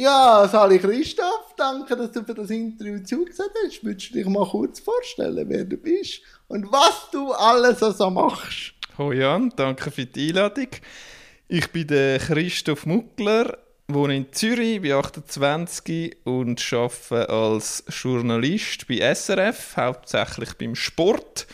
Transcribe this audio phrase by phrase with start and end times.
[0.00, 3.82] Ja, Sali Christoph, danke, dass du für das Interview zugesagt hast.
[3.82, 8.74] Würdest du dich mal kurz vorstellen, wer du bist und was du alles so machst?
[8.96, 10.68] Hallo Jan, danke für die Einladung.
[11.48, 13.58] Ich bin der Christoph Muckler,
[13.88, 21.48] wohne in Zürich, bin 28 und arbeite als Journalist bei SRF, hauptsächlich beim Sport.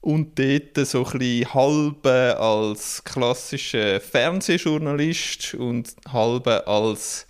[0.00, 7.27] Und dort so ein halbe als klassischer Fernsehjournalist und halbe als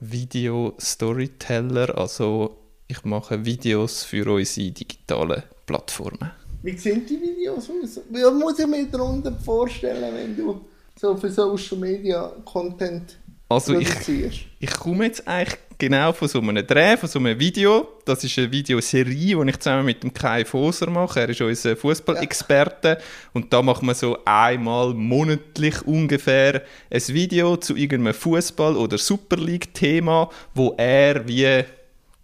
[0.00, 1.96] Video-Storyteller.
[1.96, 2.56] Also
[2.88, 6.32] ich mache Videos für unsere digitalen Plattformen.
[6.62, 8.00] Wie sehen die Videos aus?
[8.10, 10.60] Wie muss ich mir darunter vorstellen, wenn du
[10.98, 13.16] so für Social Media Content
[13.50, 17.88] also ich, ich komme jetzt eigentlich genau von so einem Dreh, von so einem Video.
[18.04, 21.20] Das ist eine Videoserie, die ich zusammen mit dem Kai Foser mache.
[21.20, 22.88] Er ist unser Fußballexperte.
[22.88, 22.98] Ja.
[23.32, 29.36] Und da machen wir so einmal monatlich ungefähr ein Video zu irgendeinem Fußball- oder Super
[29.36, 31.64] League-Thema, wo er wie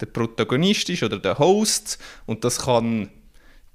[0.01, 1.99] der Protagonist ist oder der Host.
[2.27, 3.09] Und das kann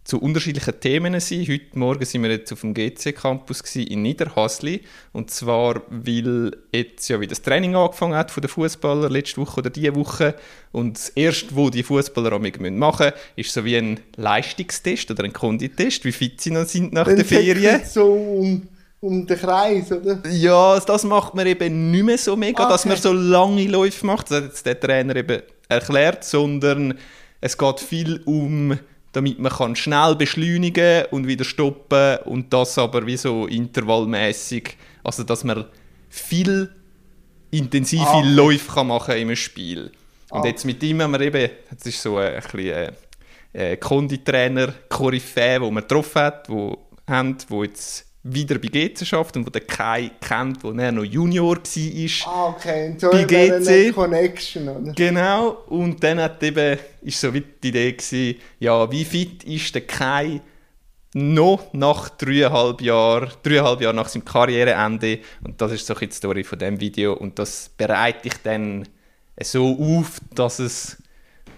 [0.04, 1.46] zu unterschiedlichen Themen sein.
[1.48, 4.82] Heute Morgen sind wir jetzt auf dem GC-Campus in Niederhasli.
[5.14, 9.60] Und zwar, weil jetzt ja wieder das Training angefangen hat von den Fußballern letzte Woche
[9.60, 10.36] oder diese Woche.
[10.72, 15.34] Und das erste, was die Fußballer machen müssen, ist so wie ein Leistungstest oder ein
[15.34, 17.82] Konditest, wie fit sie noch sind nach der Ferien.
[17.86, 18.68] So um,
[19.02, 20.20] um den Kreis, oder?
[20.32, 22.72] Ja, das macht man eben nicht mehr so mega, okay.
[22.72, 24.32] dass man so lange Läufe macht.
[24.32, 26.98] Das hat jetzt der Trainer eben erklärt, sondern
[27.40, 28.78] es geht viel um
[29.12, 35.24] damit man kann schnell beschleunigen und wieder stoppen und das aber wie so intervallmäßig, also
[35.24, 35.66] dass man
[36.10, 36.70] viel
[37.52, 38.24] intensive ah.
[38.24, 39.92] Läufe kann machen im Spiel.
[40.30, 40.48] Und ah.
[40.48, 42.92] jetzt mit ihm haben wir eben, das ist so ein bisschen äh,
[43.54, 49.36] äh, Konditrainer, Koryphäe, wo man getroffen hat, wo haben, wo jetzt wieder bei GC schafft
[49.36, 52.34] und wo der Kai kennt, wo er noch Junior war.
[52.34, 52.92] Ah, okay.
[52.92, 53.94] Und so bei GC.
[53.94, 54.94] Connection, oder?
[54.94, 55.50] Genau.
[55.68, 59.88] Und dann hat eben, ist so wie die Idee gewesen, ja, wie fit ist der
[59.88, 60.42] Kai
[61.14, 65.20] noch nach dreieinhalb Jahren, dreieinhalb Jahren nach seinem Karriereende.
[65.44, 67.14] Und das ist so die Story von dem Video.
[67.14, 68.88] Und das bereite ich dann
[69.42, 70.98] so auf, dass es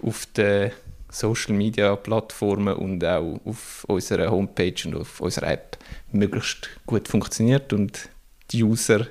[0.01, 0.71] auf der
[1.13, 5.77] Social Media Plattformen und auch auf unserer Homepage und auf unserer App
[6.11, 8.09] möglichst gut funktioniert und
[8.51, 9.07] die User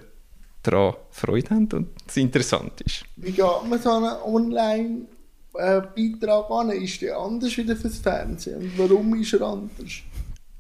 [0.63, 3.05] daran Freude haben und es interessant ist.
[3.17, 6.71] Wie geht man so einen Online-Beitrag an?
[6.71, 8.57] Ist der anders wieder fürs Fernsehen?
[8.57, 9.93] Und warum ist er anders?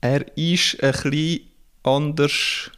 [0.00, 1.40] Er ist ein bisschen
[1.82, 2.70] anders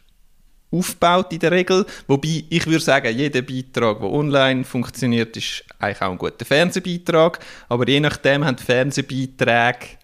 [0.77, 1.85] aufgebaut in der Regel.
[2.07, 7.39] Wobei ich würde sagen, jeder Beitrag, der online funktioniert, ist eigentlich auch ein guter Fernsehbeitrag.
[7.69, 9.97] Aber je nachdem haben Fernsehbeiträge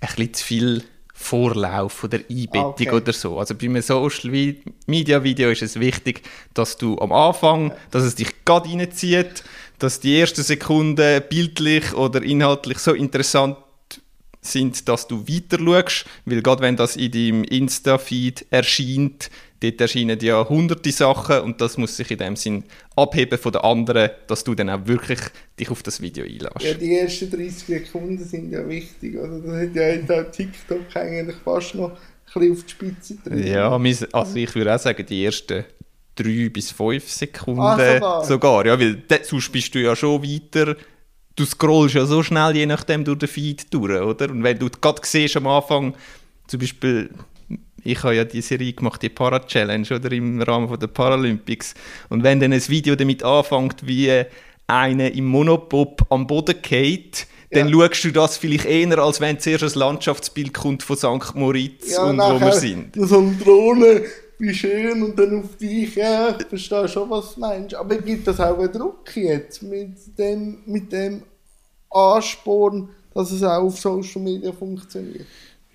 [0.00, 2.90] ein bisschen zu viel Vorlauf oder Einbettung okay.
[2.90, 3.38] oder so.
[3.38, 4.54] Also bei einem Social
[4.86, 6.22] Media Video ist es wichtig,
[6.54, 9.44] dass du am Anfang, dass es dich gerade reinzieht,
[9.78, 13.58] dass die ersten Sekunden bildlich oder inhaltlich so interessant
[14.40, 19.30] sind, dass du weiter schaust, weil gerade wenn das in deinem Insta-Feed erscheint,
[19.60, 22.64] dort erscheinen ja hunderte Sachen und das muss sich in dem Sinn
[22.96, 25.20] abheben von den anderen, dass du dann auch wirklich
[25.58, 26.62] dich auf das Video einlässt.
[26.62, 29.38] Ja, die ersten 30 Sekunden sind ja wichtig, oder?
[29.38, 31.96] Das hat ja jetzt auch TikTok eigentlich fast noch ein
[32.34, 33.46] bisschen auf die Spitze drin.
[33.46, 33.70] Ja,
[34.12, 35.64] also ich würde auch sagen, die ersten
[36.14, 38.24] drei bis fünf Sekunden ah, sogar.
[38.24, 38.66] sogar.
[38.66, 40.76] ja, weil sonst bist du ja schon weiter
[41.36, 44.30] du scrollst ja so schnell, je nachdem, durch den Feed durch, oder?
[44.30, 45.94] Und wenn du gerade siehst am Anfang,
[46.46, 47.10] zum Beispiel,
[47.82, 51.74] ich habe ja die Serie gemacht, die Para-Challenge, oder im Rahmen der Paralympics.
[52.08, 54.24] Und wenn dann ein Video damit anfängt, wie
[54.66, 57.88] einer im Monopop am Boden geht, dann ja.
[57.88, 61.34] schaust du das vielleicht eher, als wenn zuerst ein Landschaftsbild kommt von St.
[61.34, 62.94] Moritz ja, und wo wir sind.
[62.94, 64.02] So eine Drohne,
[64.40, 67.74] wie schön, und dann auf dich, ja, ich verstehe schon, was du meinst.
[67.74, 71.22] Aber gibt das auch einen Druck jetzt mit dem, mit dem
[71.90, 75.26] Ansporn, dass es auch auf Social Media funktioniert?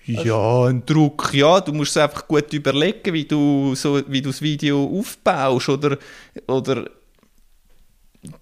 [0.06, 1.60] Ja, ein Druck, ja.
[1.60, 5.98] Du musst es einfach gut überlegen, wie du, so, wie du das Video aufbaust oder,
[6.46, 6.88] oder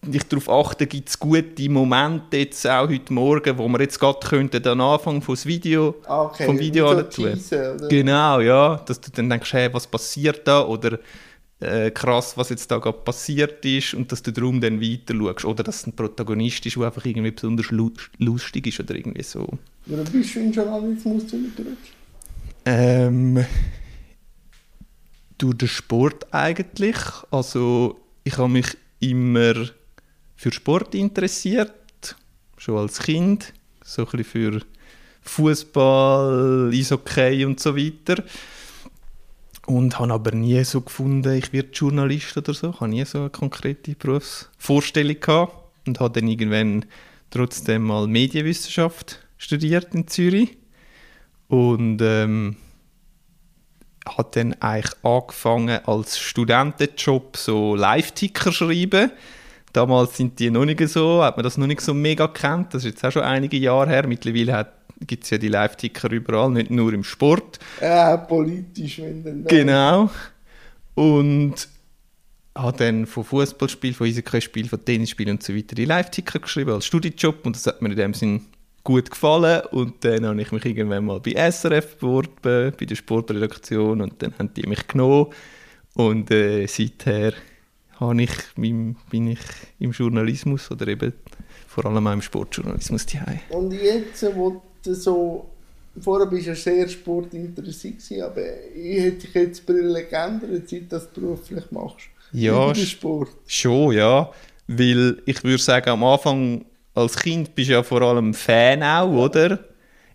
[0.03, 4.19] dich darauf achten, gibt es gute Momente jetzt auch heute Morgen, wo wir jetzt gerade
[4.27, 6.47] könnten den Anfang vom Video, ah, okay.
[6.47, 7.33] vom Video so tun.
[7.35, 10.99] Teasen, genau, ja, dass du dann denkst, hey, was passiert da oder
[11.61, 15.45] äh, krass, was jetzt da gerade passiert ist und dass du darum dann weiter schaust.
[15.45, 19.49] Oder dass es ein Protagonist ist, der einfach irgendwie besonders lustig ist oder irgendwie so.
[19.87, 21.95] Oder bist du in Journalismus zugerutscht?
[22.67, 23.45] Ähm,
[25.39, 26.97] durch den Sport eigentlich.
[27.31, 28.77] Also ich habe mich
[29.11, 29.55] immer
[30.37, 32.17] für Sport interessiert,
[32.57, 33.53] schon als Kind,
[33.85, 34.61] so ein bisschen für
[35.23, 38.23] Fußball, Eishockey und so weiter.
[39.67, 42.71] und habe aber nie so gefunden, ich werde Journalist oder so.
[42.71, 45.55] Ich habe nie so eine konkrete Berufsvorstellung gehabt
[45.87, 46.85] und habe dann irgendwann
[47.31, 50.57] trotzdem mal Medienwissenschaft studiert in Zürich
[51.49, 52.57] und ähm,
[54.07, 59.11] habe dann eigentlich angefangen als Studentenjob so Live-Ticker schreiben.
[59.73, 62.75] Damals sind die noch nicht so, hat man das noch nicht so mega kennt.
[62.75, 64.07] Das ist jetzt auch schon einige Jahre her.
[64.07, 64.69] Mittlerweile
[65.01, 67.59] gibt es ja die Live-Ticker überall, nicht nur im Sport.
[67.81, 69.45] Ja, politisch, wenn dann.
[69.45, 70.11] Genau.
[70.95, 71.69] Und
[72.57, 76.87] habe dann von Fußballspiel, von Eishockeyspiel, von Tennisspiel und so weiter die Live-Ticker geschrieben als
[76.87, 78.43] Studijob und das hat mir in dem Sinn
[78.85, 84.03] gut gefallen und dann habe ich mich irgendwann mal bei SRF beworben, bei der Sportredaktion
[84.03, 85.33] und dann haben die mich genommen
[85.95, 87.33] und äh, seither
[87.99, 89.41] habe ich, bin ich
[89.79, 91.15] im Journalismus oder eben
[91.67, 93.41] vor allem auch im Sportjournalismus daheim.
[93.49, 95.49] Und jetzt, wo du so,
[96.01, 98.43] vorher bist du ja sehr sportinteressiert aber
[98.75, 102.09] ich hätte dich jetzt Brille geändert, seit du das beruflich machst.
[102.33, 103.31] Ja, Sport.
[103.47, 104.31] schon, ja,
[104.67, 106.65] weil ich würde sagen, am Anfang
[106.95, 109.65] als Kind bist du ja vor allem Fan auch, oder?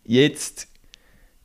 [0.04, 0.68] Jetzt,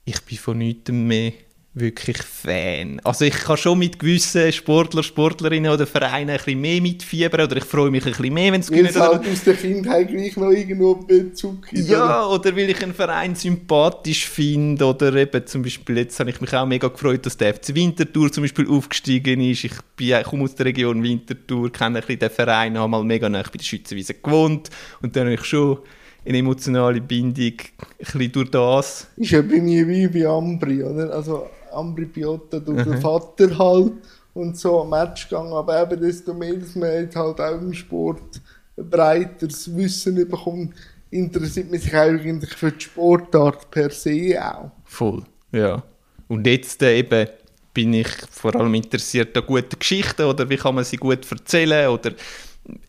[0.05, 1.33] ich bin von nichts mehr
[1.75, 3.01] wirklich Fan.
[3.03, 7.57] Also ich kann schon mit gewissen Sportler, Sportlerinnen oder Vereinen ein bisschen mehr mitfiebern oder
[7.57, 8.95] ich freue mich ein bisschen mehr, wenn es gewinnt.
[8.95, 11.89] Weil halt aus der Kindheit gleich noch irgendwo Bezug gibt.
[11.89, 12.35] Ja, oder?
[12.35, 16.55] oder weil ich einen Verein sympathisch finde oder eben zum Beispiel, jetzt habe ich mich
[16.55, 19.65] auch mega gefreut, dass der FC Winterthur zum Beispiel aufgestiegen ist.
[19.65, 23.03] Ich, bin, ich komme aus der Region Winterthur, kenne ein bisschen den Verein, habe mal
[23.03, 24.71] mega nah bei der Schützenwiese gewohnt
[25.03, 25.79] und dann habe ich schon
[26.27, 29.09] eine emotionale Bindung ein bisschen durch das.
[29.17, 31.13] Ist ja bei mir wie bei Ambri, oder?
[31.13, 33.93] Also Ambri Piotta durch den Vater halt
[34.35, 35.53] und so am Match gegangen.
[35.53, 38.41] Aber eben desto mehr, dass man jetzt halt auch im Sport
[38.77, 40.75] ein breiteres Wissen bekommt,
[41.11, 44.71] interessiert man sich eigentlich für die Sportart per se auch.
[44.85, 45.23] Voll,
[45.53, 45.83] ja.
[46.29, 47.29] Und jetzt äh, eben
[47.73, 51.89] bin ich vor allem interessiert an guten Geschichten oder wie kann man sie gut erzählen
[51.89, 52.13] oder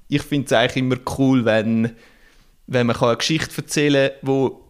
[0.08, 1.92] ich finde es eigentlich immer cool, wenn,
[2.68, 4.65] wenn man eine Geschichte erzählen kann, die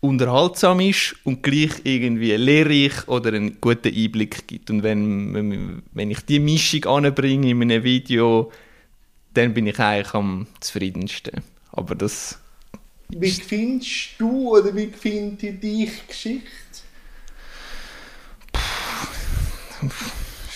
[0.00, 4.70] unterhaltsam ist und gleich irgendwie lehrreich oder einen guten Einblick gibt.
[4.70, 8.50] Und wenn, wenn ich diese Mischung anbringe in einem Video,
[9.34, 11.42] dann bin ich eigentlich am zufriedensten.
[11.72, 12.38] Aber das...
[13.10, 16.46] Wie findest du oder wie findet dich Geschichte?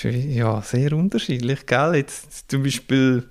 [0.03, 1.95] Ja, sehr unterschiedlich, gell?
[1.97, 3.25] Jetzt zum Beispiel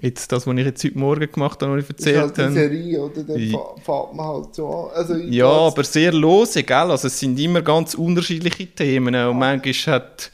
[0.00, 2.28] Jetzt das, was ich jetzt heute Morgen gemacht habe, was ich erzählt habe.
[2.28, 3.22] Das ist halt eine Serie, oder?
[3.24, 3.58] Dann ja.
[3.82, 4.90] fährt man halt so an.
[4.94, 6.76] Also ja, aber sehr lose, gell?
[6.76, 9.14] Also es sind immer ganz unterschiedliche Themen.
[9.14, 10.30] Und manchmal hat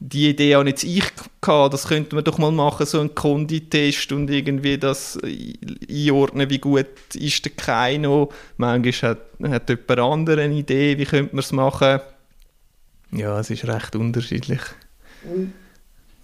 [0.00, 1.04] die Idee auch nicht ich
[1.40, 5.18] gehabt, das könnte man doch mal machen, so einen Konditest und irgendwie das
[5.90, 8.30] einordnen, wie gut ist der Keino.
[8.56, 9.18] Manchmal hat,
[9.50, 12.00] hat jemand andere eine Idee, wie könnte man es machen.
[13.10, 14.60] Ja, es ist recht unterschiedlich.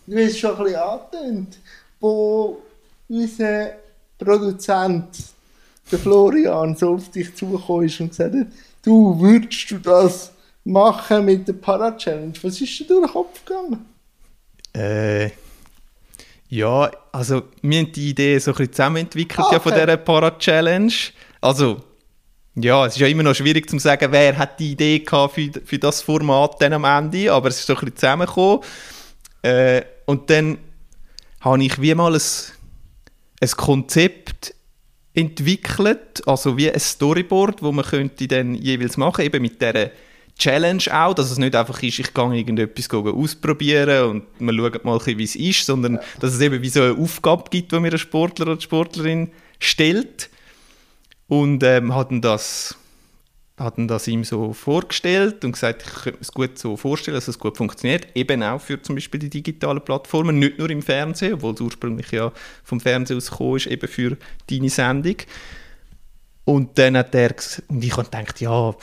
[0.06, 1.58] Du hast schon ein bisschen angetönt,
[2.04, 2.60] wo
[3.08, 3.70] unser
[4.18, 5.08] Produzent,
[5.90, 8.46] der Florian, so auf dich zugekommen ist und gesagt hat,
[8.82, 10.32] du, würdest du das
[10.64, 12.34] machen mit der Para-Challenge?
[12.42, 13.86] Was ist dir durch den Kopf gegangen?
[14.74, 15.30] Äh,
[16.48, 19.54] ja, also wir haben die Idee so ein bisschen zusammenentwickelt okay.
[19.54, 20.92] ja, von dieser Para-Challenge.
[21.40, 21.80] Also,
[22.54, 25.50] ja, es ist ja immer noch schwierig zu sagen, wer hat die Idee gehabt für,
[25.64, 28.60] für das Format dann am Ende, aber es ist so ein bisschen zusammengekommen.
[29.42, 30.58] Äh, und dann
[31.44, 32.22] habe ich wie mal ein
[33.40, 34.54] ein Konzept
[35.12, 39.90] entwickelt, also wie ein Storyboard, wo man könnte dann jeweils machen, eben mit dieser
[40.36, 44.98] Challenge auch, dass es nicht einfach ist, ich gehe irgendetwas ausprobieren und man schaut mal,
[45.06, 47.98] wie es ist, sondern dass es eben wie so eine Aufgabe gibt, die mir ein
[47.98, 50.30] Sportler oder Sportlerin stellt.
[51.28, 52.76] Und ähm, hat das
[53.56, 57.28] hatten das ihm so vorgestellt und gesagt, ich könnte mir es gut so vorstellen, dass
[57.28, 58.08] es gut funktioniert.
[58.14, 62.10] Eben auch für zum Beispiel die digitalen Plattformen, nicht nur im Fernsehen, obwohl es ursprünglich
[62.10, 62.32] ja
[62.64, 64.16] vom Fernsehen aus gekommen ist, eben für
[64.50, 65.16] deine Sendung.
[66.44, 67.34] Und dann hat er
[67.68, 68.74] und ich habe gedacht, ja,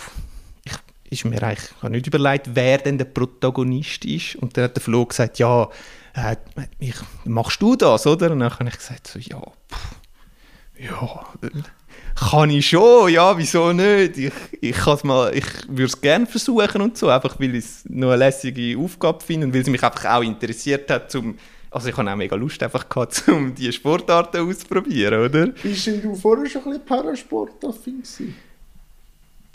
[0.64, 0.74] ich,
[1.10, 4.38] ist mir eigentlich, ich habe nicht überlegt, wer denn der Protagonist ist.
[4.38, 5.70] Und dann hat der Flo gesagt, ja,
[6.14, 6.38] äh,
[6.80, 8.32] ich, machst du das, oder?
[8.32, 9.96] Und dann habe ich gesagt, so, ja, pff,
[10.80, 11.26] ja,
[12.16, 14.18] kann ich schon, ja, wieso nicht?
[14.18, 18.18] Ich, ich, ich würde es gerne versuchen und so, einfach weil ich es noch eine
[18.18, 21.38] lässige Aufgabe finde und weil es mich einfach auch interessiert hat, zum,
[21.70, 25.48] also ich habe auch mega Lust einfach gehabt, um diese Sportarten auszuprobieren, oder?
[25.48, 28.36] Bist du vorher schon ein bisschen Parasportaffin gewesen?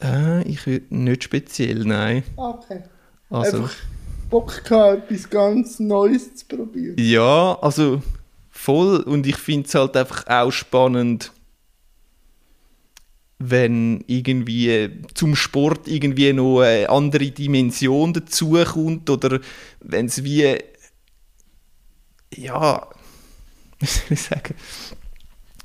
[0.02, 2.22] Äh, ich würde nicht speziell, nein.
[2.36, 2.82] Okay.
[3.30, 3.74] Also, einfach
[4.30, 6.96] Bock gehabt, etwas ganz Neues zu probieren.
[6.98, 8.02] Ja, also
[8.50, 11.32] voll und ich finde es halt einfach auch spannend,
[13.38, 19.40] wenn irgendwie zum Sport irgendwie noch eine andere Dimension dazukommt oder
[19.80, 20.56] wenn es wie
[22.34, 22.86] ja
[23.78, 24.54] wie soll ich sagen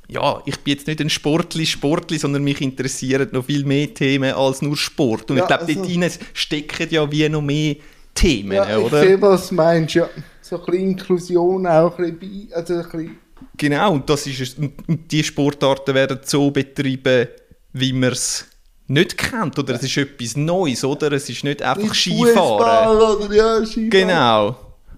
[0.08, 4.34] ja, ich bin jetzt nicht ein Sportli, Sportli, sondern mich interessieren noch viel mehr Themen
[4.34, 5.30] als nur Sport.
[5.30, 7.76] Und Ja, ich glaube, also- dort hinein stecken ja wie noch mehr
[8.14, 9.00] Themen, Ja, ich oder?
[9.00, 10.10] sehe, was du meinst, ja.
[10.42, 13.18] So ein bisschen Inklusion auch ein bisschen also ein bisschen,
[13.56, 14.58] Genau, und, das ist.
[14.58, 17.28] Und, und die Sportarten werden so betrieben,
[17.72, 18.46] wie man es
[18.86, 19.58] nicht kennt.
[19.58, 21.12] Oder es ist etwas Neues, oder?
[21.12, 22.96] Es ist nicht einfach nicht Skifahren.
[22.96, 23.90] Oder, ja, Skifahren.
[23.90, 24.56] Genau.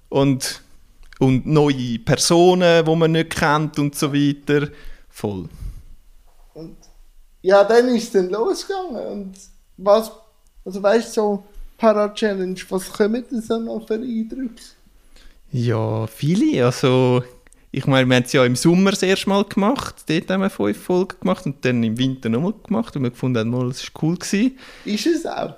[0.08, 0.62] Und,
[1.18, 4.68] und neue Personen, die man nicht kennt und so weiter.
[5.08, 5.48] Voll.
[6.54, 6.76] Und
[7.42, 9.06] ja, dann ist es dann losgegangen.
[9.06, 9.34] Und
[9.76, 10.10] was,
[10.64, 11.44] also weißt du, so
[11.78, 14.62] Para-Challenge, was kommen denn so noch für Eindrücke?
[15.52, 16.64] Ja, viele.
[16.64, 17.22] Also,
[17.74, 20.04] ich meine, wir haben es ja im Sommer das erste Mal gemacht.
[20.06, 22.94] Dort haben wir fünf Folgen gemacht und dann im Winter nochmal gemacht.
[22.94, 24.16] Und wir gefunden haben, es war cool.
[24.16, 24.58] Gewesen.
[24.84, 25.54] Ist es auch?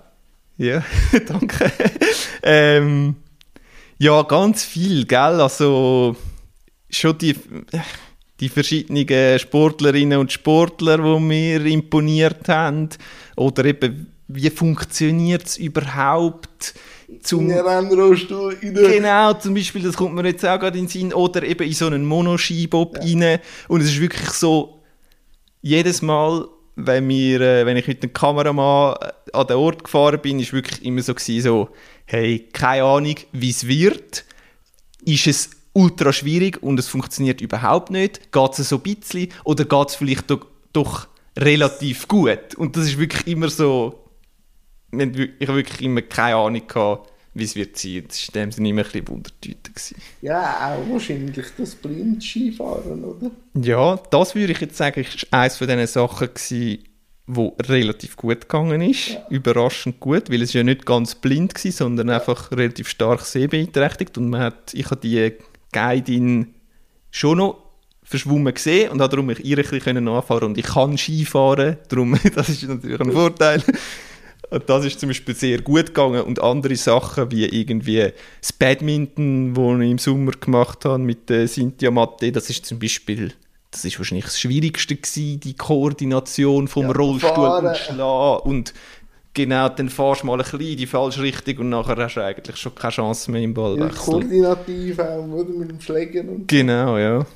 [0.57, 0.83] Ja,
[1.27, 1.71] danke.
[2.43, 3.17] ähm,
[3.99, 5.19] ja, ganz viel, gell?
[5.41, 6.17] Also
[6.89, 7.37] schon die,
[8.41, 12.89] die verschiedenen Sportlerinnen und Sportler, die mir imponiert haben.
[13.37, 16.73] Oder eben, wie funktioniert es überhaupt?
[17.23, 18.91] Zum, In Rennrollstuhl, in den...
[18.91, 21.73] Genau, zum Beispiel, das kommt mir jetzt auch gerade in den Sinn, oder eben in
[21.73, 23.39] so einen Monoskibob rein.
[23.69, 24.81] Und es ist wirklich so,
[25.63, 30.21] jedes Mal, wenn, wir, äh, wenn ich mit dem Kameramann äh, an den Ort gefahren
[30.21, 31.69] bin, ist wirklich immer so gewesen, so,
[32.07, 34.25] hey, keine Ahnung, wie es wird.
[35.05, 38.33] Ist es ultra schwierig und es funktioniert überhaupt nicht?
[38.33, 41.07] Geht es so ein bisschen oder geht es vielleicht doch, doch
[41.39, 42.55] relativ gut?
[42.57, 44.06] Und das ist wirklich immer so,
[44.99, 48.05] wir ich habe wirklich immer keine Ahnung gehabt, wie es wird sein.
[48.09, 49.71] Das war in dem Sinne immer ein bisschen Wundertüte.
[49.71, 49.97] gewesen.
[50.23, 53.31] Ja, auch wahrscheinlich das Blind-Skifahren, oder?
[53.55, 56.79] Ja, das würde ich jetzt sagen, ist eines von diesen Sachen gewesen,
[57.27, 59.19] wo relativ gut gegangen ist.
[59.31, 64.17] Überraschend gut, weil es ja nicht ganz blind war, sondern einfach relativ stark sehbeeinträchtigt.
[64.17, 65.33] Und man hat, ich habe die
[65.73, 66.55] Guidin
[67.11, 67.67] schon noch
[68.07, 72.19] verschwommen gesehen und habe darum mich ihr ein bisschen nachfahren und ich kann Skifahren, darum,
[72.35, 73.63] das ist natürlich ein Vorteil.
[74.51, 79.55] Und das ist zum Beispiel sehr gut gegangen und andere Sachen wie irgendwie das Badminton,
[79.55, 83.33] das ich im Sommer gemacht habe mit der Cynthia Matte, das ist zum Beispiel,
[83.73, 87.67] das ist wahrscheinlich das Schwierigste gewesen, die Koordination vom Ja, Rollstuhl fahren.
[87.67, 88.75] und Schlagen und
[89.35, 92.21] genau, dann fahrst du mal ein bisschen in die falsche Richtung und nachher hast du
[92.25, 93.99] eigentlich schon keine Chance mehr im Ja, Ballwechsel.
[94.13, 95.51] koordinativ auch, oder?
[95.51, 97.27] Mit dem Schläger und Genau, ja.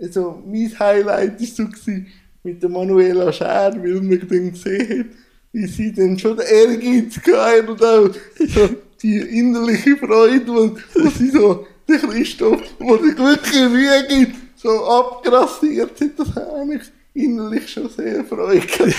[0.00, 2.06] also mein Highlight war so gewesen,
[2.42, 5.06] mit der Manuela Scher, weil man dann gesehen hat,
[5.54, 8.14] wie sie dann schon den Ehrgeiz hatte und auch
[8.48, 8.68] so
[9.00, 14.84] die innerliche Freude, wo, wo sie so den Christoph, wo der wirklich Mühe gibt, so
[14.84, 16.82] abgrassiert hat, das hat mich
[17.14, 18.66] innerlich schon sehr Freude.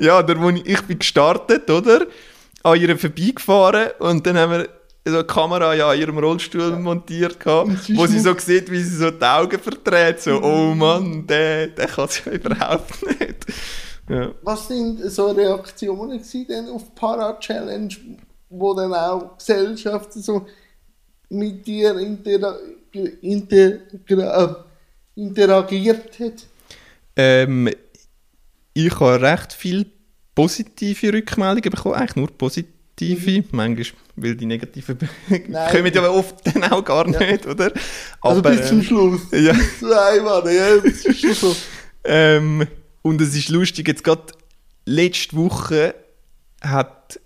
[0.00, 2.06] Ja, der, wo ich, ich bin gestartet, oder?
[2.62, 4.68] An ihr vorbeigefahren und dann haben wir
[5.04, 8.82] so eine Kamera ja an ihrem Rollstuhl montiert gehabt, Und wo sie so sieht, wie
[8.82, 13.46] sie so die Augen verdreht, so, oh Mann, der, der kann es ja überhaupt nicht.
[14.08, 14.34] Ja.
[14.42, 17.94] Was sind so Reaktionen denn auf Para-Challenge,
[18.50, 20.46] wo dann auch Gesellschaft so
[21.30, 22.56] mit dir intera
[23.22, 24.64] integra
[25.14, 26.46] interagiert hat?
[27.16, 27.70] Ähm,
[28.74, 29.86] ich habe recht viel
[30.34, 34.98] positive Rückmeldungen bekommen, eigentlich nur positive, manchmal, weil die negativen
[35.70, 37.72] kommen ja oft dann auch gar nicht, oder?
[38.20, 39.20] Also Aber, bis zum ähm, Schluss.
[39.32, 39.52] ja.
[39.52, 41.56] Einmal, ja, das ist schon so.
[42.06, 42.66] Ähm,
[43.04, 44.32] und es ist lustig, jetzt gerade
[44.86, 45.94] letzte Woche
[46.62, 47.20] hat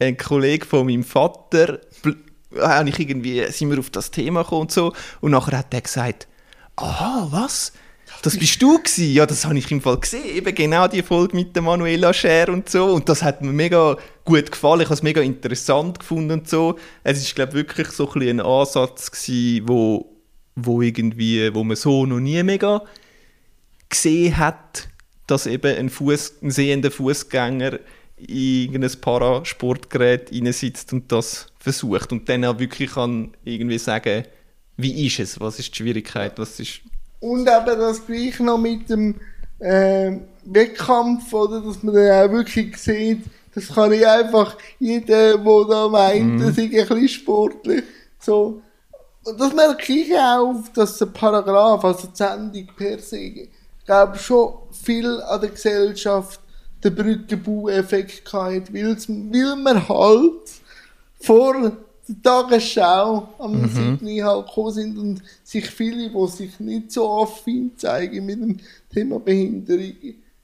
[0.00, 1.78] ein Kollege von meinem Vater,
[2.58, 5.80] habe ich irgendwie, sind wir auf das Thema gekommen und so, und nachher hat er
[5.80, 6.26] gesagt,
[6.74, 7.72] aha, was?
[8.22, 9.12] Das bist du gewesen?
[9.12, 12.48] Ja, das habe ich im Fall gesehen, eben genau die Folge mit der Manuela Scher
[12.48, 16.32] und so, und das hat mir mega gut gefallen, ich habe es mega interessant gefunden
[16.32, 16.76] und so.
[17.04, 20.16] Es ist, glaube ich, wirklich so ein, ein Ansatz gewesen, wo,
[20.56, 22.82] wo irgendwie, wo man so noch nie mega
[23.88, 24.88] gesehen hat,
[25.26, 27.78] dass eben ein, Fuß, ein sehender Fußgänger
[28.16, 34.24] in irgendein Parasportgerät sitzt und das versucht und dann auch wirklich kann irgendwie sagen,
[34.76, 36.80] wie ist es, was ist die Schwierigkeit, was ist
[37.20, 39.14] Und eben das gleich noch mit dem
[39.60, 41.60] ähm, Wettkampf, oder?
[41.60, 43.24] Dass man dann auch wirklich sieht,
[43.54, 47.84] das kann ich einfach, jeder, der da meint, das ist ein bisschen sportlich,
[48.18, 48.62] so.
[49.24, 53.48] Und das merke ich auch, dass der Paragraph, also die Sendung per se,
[53.84, 56.40] glaube schon viel an der Gesellschaft
[56.82, 60.50] den Brückenbau-Effekt gehabt, weil man halt
[61.20, 61.72] vor der
[62.22, 68.26] Tagesschau am Sydney halt gekommen sind und sich viele, die sich nicht so affin zeigen
[68.26, 68.56] mit dem
[68.92, 69.94] Thema Behinderung,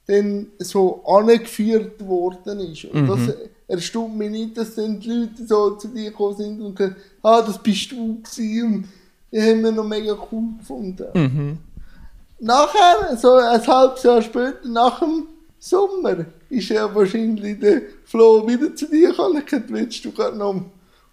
[0.06, 2.84] dann so angeführt worden ist.
[2.84, 3.34] Und das
[3.66, 7.42] erstaunt mich nicht, dass dann die Leute so zu dir gekommen sind und gesagt, ah,
[7.42, 8.64] das bist du gewesen.
[8.64, 8.84] Und
[9.32, 11.58] die haben wir noch mega cool gefunden.
[12.40, 15.26] Nachher, so ein halbes Jahr später, nach dem
[15.58, 20.64] Sommer, ist ja wahrscheinlich der Flo wieder zu dir gekommen willst du gerade noch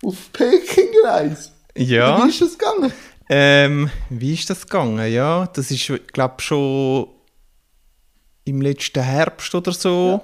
[0.03, 1.51] auf Peking reisen?
[1.75, 2.23] Ja.
[2.23, 2.93] Wie ist das gegangen?
[3.27, 5.11] Ähm, wie ist das gegangen?
[5.11, 7.07] Ja, das ist, glaube schon
[8.45, 10.21] im letzten Herbst oder so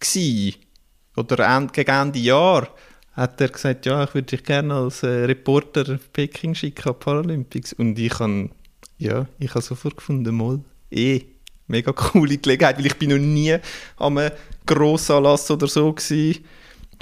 [0.00, 0.56] gsi
[1.16, 2.68] oder end, gegen Ende Jahr
[3.12, 7.72] hat er gesagt, ja, ich würde dich gerne als äh, Reporter auf Peking schicken Paralympics
[7.74, 8.50] und ich habe
[9.00, 11.22] ja, ich habe sofort gefunden, mal, eh,
[11.66, 13.56] mega coole Gelegenheit, weil ich bin noch nie
[13.96, 14.32] an einem
[14.66, 16.42] Grossanlass oder so gsi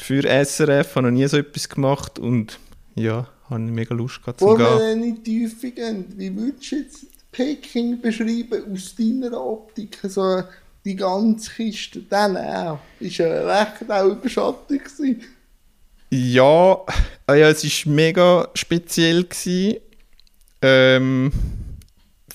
[0.01, 2.59] für SRF, habe noch nie so etwas gemacht und
[2.95, 4.79] ja, habe mega Lust gehabt zu wir gehen.
[4.79, 6.05] dann in die Tiefe gehen?
[6.17, 9.99] Wie würdest du jetzt Peking beschreiben aus deiner Optik?
[10.05, 10.43] So
[10.85, 12.79] die ganze Kiste, dann auch.
[13.01, 15.23] Ist ja recht auch überschattet gewesen.
[16.11, 16.79] Ja,
[17.27, 19.25] ah ja, es war mega speziell.
[19.25, 19.81] Gewesen.
[20.63, 21.33] Ähm,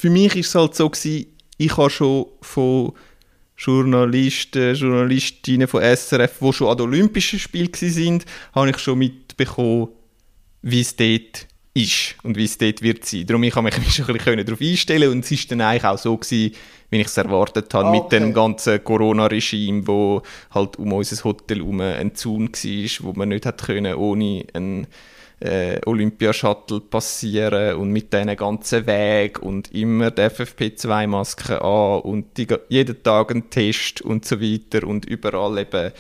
[0.04, 2.92] für mich war es halt so, gewesen, ich habe schon von
[3.56, 9.88] Journalisten, Journalistinnen von SRF, die schon an den Olympischen Spielen waren, habe ich schon mitbekommen,
[10.62, 13.26] wie es dort ist und wie es dort wird sein.
[13.28, 15.98] Darum ich konnte mich schon ein bisschen darauf einstellen und es war dann eigentlich auch
[15.98, 16.54] so, gewesen,
[16.90, 18.20] wie ich es erwartet habe, mit Okay.
[18.20, 20.22] dem ganzen Corona-Regime, wo
[20.54, 24.88] halt um unser Hotel herum ein Zaun war, wo man nicht hat können, ohne einen
[25.40, 32.48] äh, Olympiashuttle passieren und mit diesen ganzen Weg und immer die FFP2-Maske an und die,
[32.70, 35.92] jeden Tag ein Test und so weiter und überall eben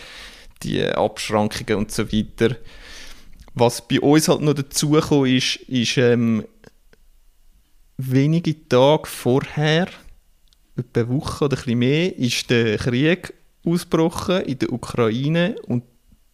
[0.64, 2.56] die Abschrankungen und so weiter.
[3.54, 6.46] Was bei uns halt noch dazugekommen ist, ist ähm,
[7.98, 9.88] wenige Tage vorher,
[10.76, 13.34] etwa eine Woche oder ein mehr, ist der Krieg
[13.66, 15.84] ausgebrochen in der Ukraine und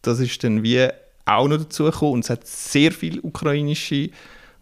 [0.02, 0.88] das ist dann wie
[1.24, 4.10] auch noch dazugekommen und es hat sehr viele ukrainische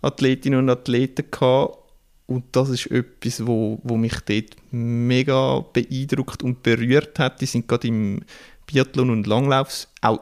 [0.02, 1.78] Athletinnen und Athleten gehabt
[2.26, 7.40] und das ist etwas, wo, wo mich dort mega beeindruckt und berührt hat.
[7.40, 8.20] Die sind gerade im
[8.66, 10.20] Biathlon und Langlauf auch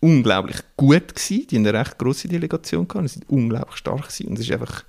[0.00, 1.46] unglaublich gut gewesen.
[1.46, 3.04] Die haben eine recht grosse Delegation gehabt.
[3.04, 4.26] Die sind unglaublich stark gewesen.
[4.28, 4.84] und es ist einfach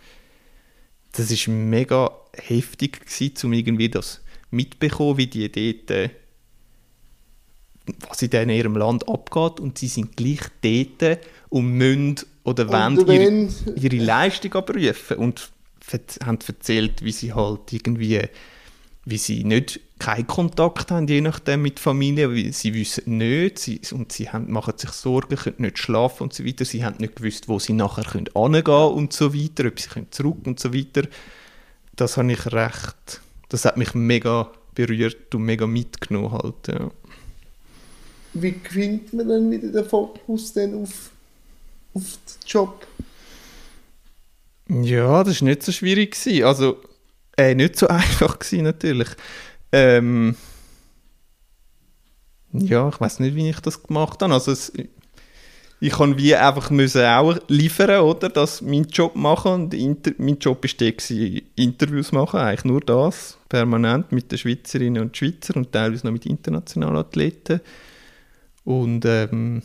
[1.17, 6.09] das ist mega heftig gewesen, um irgendwie das mitbekommen, wie die dort äh,
[8.09, 11.19] was in in ihrem Land abgeht und sie sind gleich dort
[11.49, 15.49] und müssen oder wollen ihre, ihre Leistung abrufen und
[16.23, 18.21] haben erzählt, wie sie halt irgendwie
[19.05, 24.11] wie sie nicht keinen Kontakt haben, je nachdem mit Familie, sie wissen nicht sie, und
[24.11, 27.47] sie haben, machen sich Sorgen, können nicht schlafen und so weiter, sie haben nicht gewusst,
[27.47, 31.03] wo sie nachher können hingehen und so weiter, ob sie können zurück und so weiter.
[31.95, 36.89] Das habe ich recht, das hat mich mega berührt und mega mitgenommen halt, ja.
[38.35, 41.09] Wie gewinnt man dann wieder den Fokus dann auf,
[41.93, 42.85] auf den Job?
[44.67, 46.11] Ja, das war nicht so schwierig.
[46.11, 46.43] Gewesen.
[46.43, 46.81] Also,
[47.37, 49.07] äh, nicht so einfach gewesen, natürlich.
[49.71, 50.35] Ähm,
[52.51, 54.33] ja, ich weiß nicht, wie ich das gemacht habe.
[54.33, 54.73] Also, es,
[55.79, 58.27] ich kann wie einfach müssen auch liefern, oder?
[58.27, 59.53] Das meinen Job machen.
[59.53, 64.37] Und Inter mein Job war der, gewesen, Interviews machen, eigentlich nur das, permanent mit den
[64.39, 67.61] Schweizerinnen und Schweizer und teilweise noch mit internationalen Athleten.
[68.65, 69.61] Und ähm,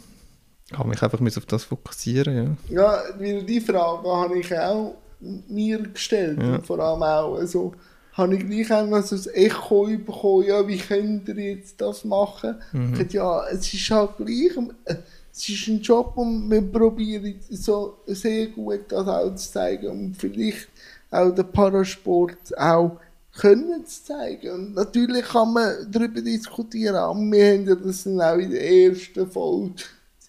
[0.72, 2.82] habe mich einfach auf das fokussieren, ja.
[2.82, 6.38] Ja, weil die Frage habe ich auch mir gestellt.
[6.40, 6.56] Ja.
[6.56, 7.72] Und vor allem auch, also,
[8.12, 12.04] habe ich gleich auch noch so ein Echo bekommen, ja, wie könnt ihr jetzt das
[12.04, 12.56] machen?
[12.72, 14.96] Ich dachte, ja, es ist halt gleich, äh,
[15.32, 20.16] es ist ein Job und wir probieren so sehr gut das auch zu zeigen und
[20.16, 20.68] vielleicht
[21.10, 22.98] auch den Parasport auch
[23.38, 24.50] können zu zeigen.
[24.50, 28.70] Und natürlich kann man darüber diskutieren, aber wir haben ja das dann auch in der
[28.70, 29.74] ersten Folge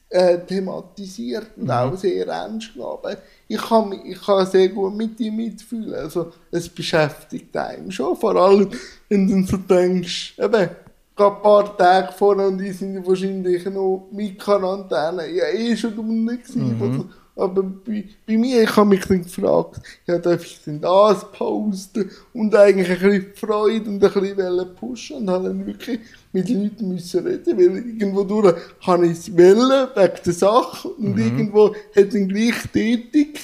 [0.10, 3.16] äh, thematisiert und auch sehr ernst genommen.
[3.48, 5.94] Ich kann, mich- ich kann sehr gut mit dir mitfühlen.
[5.96, 8.16] Also, es beschäftigt einen schon.
[8.18, 8.70] Vor allem,
[9.10, 10.70] wenn du so denkst, eben,
[11.16, 15.30] gerade ein paar Tage vorher und die sind wahrscheinlich noch mit Quarantäne.
[15.32, 16.78] Ja, eh schon dumm nicht gewesen.
[16.82, 21.32] Also, aber bei, bei mir, ich habe mich dann gefragt, ja, darf ich denn das
[21.32, 22.10] posten?
[22.34, 26.00] Und eigentlich ein bisschen Freude und ein bisschen pushen und habe dann wirklich
[26.34, 31.18] mit Leuten müssen reden, weil irgendwo durch habe ich es wollen, wegen der Sache, und
[31.18, 33.40] irgendwo hat dann gleich tätig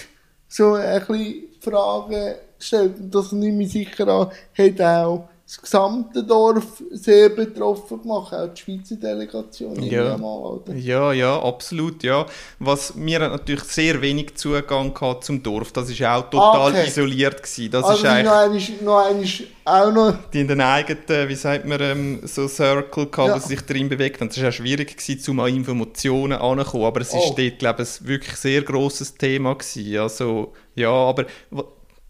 [0.47, 2.99] so ein bisschen Fragen gestellt.
[2.99, 8.49] Und das nehme ich sicher an, hat auch das gesamte Dorf sehr betroffen gemacht, auch
[8.53, 9.81] die Schweizer Delegation.
[9.81, 10.17] Ja.
[10.17, 10.73] Mal, oder?
[10.73, 12.25] Ja, ja, absolut, ja.
[12.59, 15.71] Was mir hat natürlich sehr wenig Zugang gehabt zum Dorf.
[15.71, 16.87] Das ist auch total Okay.
[16.87, 17.71] isoliert gewesen.
[17.71, 19.25] Das Also ist eigentlich noch einmal,
[19.63, 23.35] auch noch, die in den eigenen, wie sagt man, ähm, so Circle gehabt, Ja.
[23.35, 24.27] wo sie sich drin bewegt haben.
[24.27, 26.87] Es war auch schwierig gewesen, um an Informationen anzukommen.
[26.87, 27.35] Aber es ist Oh.
[27.37, 29.97] dort, glaube ich, ein wirklich sehr grosses Thema gewesen.
[29.97, 31.23] Also, ja, aber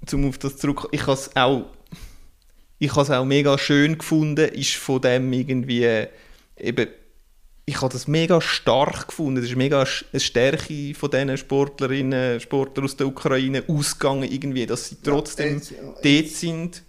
[0.08, 1.66] zum auf das zurück, ich habe es auch
[2.80, 6.08] ich habe es auch mega schön gefunden, ist von dem irgendwie äh,
[6.60, 6.88] eben
[7.70, 9.42] ich habe das mega stark gefunden.
[9.42, 9.80] Das ist mega
[10.14, 15.74] eine Stärke von diesen Sportlerinnen, Sportler aus der Ukraine ausgegangen, irgendwie, dass sie trotzdem jetzt-
[16.02, 16.84] dort sind.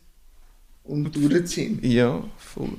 [0.84, 1.80] und durchziehen.
[1.82, 2.74] Ja, voll.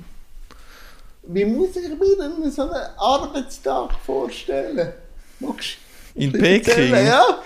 [1.23, 4.93] Wie muss ich mir denn so einen Arbeitstag vorstellen?
[5.41, 6.91] Magst du In Peking?
[6.91, 7.41] Ja.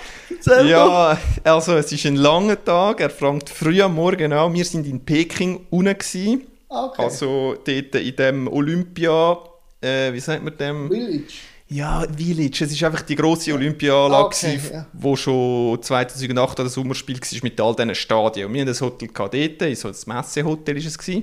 [0.65, 2.99] Ja, also es ist ein langer Tag.
[2.99, 4.53] Er fängt früh am Morgen an.
[4.53, 6.43] Wir sind in Peking unten.
[6.69, 7.01] Okay.
[7.01, 9.37] Also dort in dem Olympia,
[9.79, 10.89] äh, wie sagt man dem?
[10.89, 11.33] Village.
[11.69, 12.65] Ja, Village.
[12.65, 14.85] Es ist einfach die grosse Olympianlage, Okay, gsi, ja.
[14.93, 18.47] wo schon 2008 das Sommerspiel war mit all diesen Stadien.
[18.47, 18.79] Und wir hatten ein
[19.19, 21.21] Hotel dort, so ein Messehotel ist es.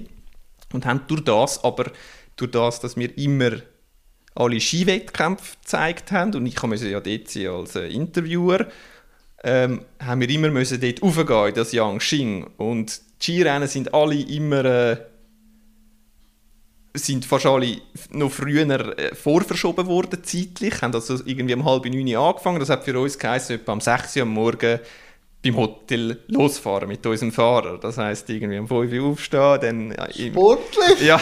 [0.73, 1.91] Und haben durch das, aber
[2.37, 3.51] durch das, dass wir immer
[4.41, 8.67] alle Skiwettkämpfe gezeigt haben und ich musste ja dort sein als äh, Interviewer,
[9.43, 12.47] ähm, haben wir immer müssen dort raufgehen in das Yangqing.
[12.57, 14.65] Und die Skirennen sind alle immer...
[14.65, 14.97] Äh,
[16.93, 17.77] sind fast alle
[18.11, 20.83] noch früher äh, vorverschoben worden, zeitlich.
[20.83, 22.59] Haben also irgendwie um halb neun angefangen.
[22.59, 24.81] Das hat für uns geheißen, etwa um 6 Uhr am Morgen
[25.43, 27.79] beim Hotel losfahren mit unserem Fahrer.
[27.79, 31.01] Das heisst, irgendwie um 5 Uhr aufstehen, dann äh, im, Sportlich.
[31.03, 31.21] ja,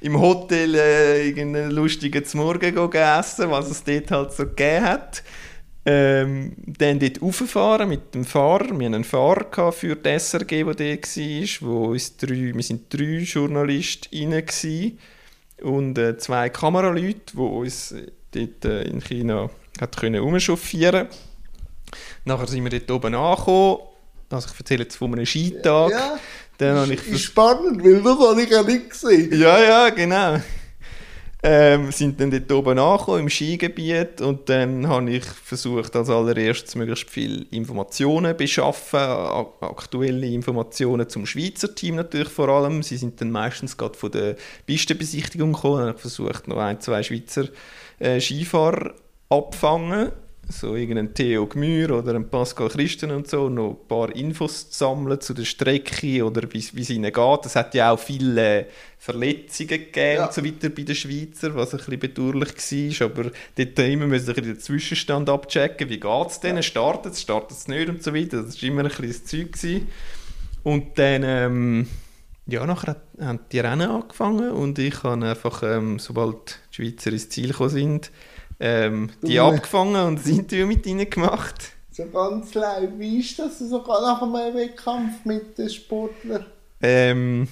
[0.00, 4.84] im Hotel äh, irgendeinen lustigen zum Morgen gehen essen, was es dort halt so gegeben
[4.84, 5.22] hat.
[5.86, 8.66] Ähm, dann dort rauffahren mit dem Fahrer.
[8.66, 11.68] Wir hatten einen Fahrer für die SRG, der dort war.
[11.68, 14.44] Wo uns drei, wir sind drei JournalistInnen
[15.62, 19.48] und äh, zwei Kameraleute, die uns äh, dort äh, in China
[19.80, 21.08] hat können rumchauffieren
[22.24, 23.78] Nachher sind wir dort oben angekommen.
[24.30, 25.90] Also ich erzähle jetzt von einem Skitag.
[25.90, 26.18] Ja,
[26.58, 29.38] Dann habe ich ist spannend, weil das habe ich ja nicht gesehen.
[29.38, 30.40] ja, ja, genau.
[31.42, 36.74] Ähm, sind dann dort oben angekommen, im Skigebiet und dann habe ich versucht, als allererstes
[36.74, 42.82] möglichst viele Informationen zu beschaffen, aktuelle Informationen zum Schweizer Team natürlich vor allem.
[42.82, 47.02] Sie sind dann meistens gerade von der Pistenbesichtigung gekommen, dann habe versucht, noch ein, zwei
[47.02, 47.46] Schweizer
[48.00, 48.92] äh, Skifahrer
[49.30, 50.12] abfangen,
[50.50, 54.78] so irgendeinen Theo Gmür oder einen Pascal Christen und so, noch ein paar Infos zu
[54.78, 57.46] sammeln zu der Strecke oder wie wie es ihnen geht.
[57.46, 58.66] Es hat ja auch viele
[58.98, 60.26] Verletzungen gegeben Ja.
[60.26, 64.28] und so weiter bei den Schweizer, was ein bisschen bedauerlich war, aber dort immer müssen
[64.30, 68.02] ein bisschen den Zwischenstand abchecken, wie geht es denen, startet es, startet es nicht und
[68.02, 68.42] so weiter.
[68.42, 69.52] Das war immer ein bisschen das Zeug.
[69.52, 69.88] Gewesen.
[70.62, 71.86] Und dann, ähm,
[72.46, 77.28] ja, nachher haben die Rennen angefangen und ich habe einfach, ähm, sobald die Schweizer ins
[77.30, 78.10] Ziel gekommen sind,
[78.60, 81.72] ähm, die Du- abgefangen und ein Interview mit ihnen gemacht.
[81.90, 82.90] So ganz live.
[82.98, 86.46] Wie ist das sogar nach einem Wettkampf mit den Sportlern?
[86.80, 87.48] Ähm,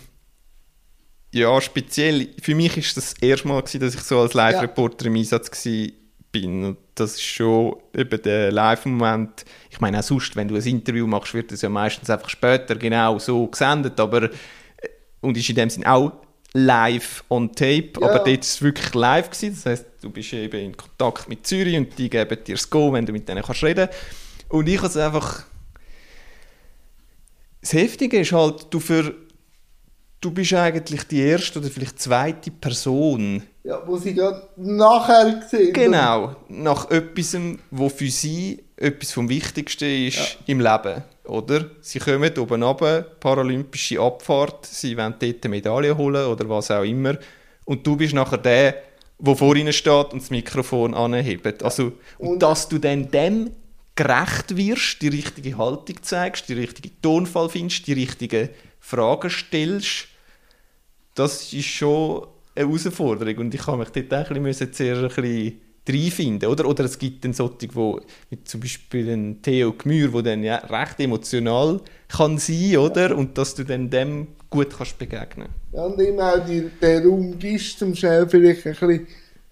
[1.33, 5.07] ja, speziell, für mich ist das das erste Mal, gewesen, dass ich so als Live-Reporter
[5.07, 5.93] im Einsatz war.
[6.31, 6.63] Bin.
[6.63, 9.47] Und das ist schon eben der Live-Moment.
[9.71, 12.77] Ich meine, auch sonst, wenn du ein Interview machst, wird das ja meistens einfach später
[12.77, 13.99] genau so gesendet.
[13.99, 14.31] Aber, äh,
[15.23, 16.13] und ist in dem Sinn auch
[16.65, 17.93] live on tape.
[18.01, 18.09] Ja.
[18.09, 19.31] Aber dort war es wirklich live.
[19.31, 19.55] Gewesen.
[19.55, 22.93] Das heißt, du bist eben in Kontakt mit Zürich und die geben dir das Go,
[22.93, 23.89] wenn du mit denen kannst reden
[24.49, 25.45] Und ich habe es einfach
[27.61, 29.15] das Heftige ist halt, du, für,
[30.21, 33.43] du bist eigentlich die erste oder vielleicht zweite Person.
[33.65, 37.37] Ja, wo sie gerade nachher gesehen Genau, nach etwas,
[37.71, 41.03] wo für sie etwas vom Wichtigsten ist im Leben.
[41.29, 41.71] Oder?
[41.81, 46.83] Sie kommen oben runter, paralympische Abfahrt, sie wollen dort eine Medaille holen oder was auch
[46.83, 47.17] immer.
[47.65, 48.83] Und du bist nachher der,
[49.19, 51.63] der vor ihnen steht und das Mikrofon anhebt.
[51.63, 53.51] Also, und, Und- dass du dann dem
[53.95, 58.49] gerecht wirst, die richtige Haltung zeigst, die richtige Tonfall findest, die richtigen
[58.81, 60.07] Fragen stellst,
[61.15, 63.39] das ist schon eine Herausforderung.
[63.39, 66.49] Und ich habe mich dort auch ein bisschen, zuerst ein bisschen reinfinden.
[66.49, 70.45] Oder, oder es gibt dann solche, wo, wie zum Beispiel ein Theo Gmür, der dann
[70.45, 73.17] ja recht emotional kann sein oder?
[73.17, 77.39] Und dass du dann dem gut kannst begegnen Ja, und ihm auch die, den Raum
[77.39, 79.07] gibst, zum schnell vielleicht ein bisschen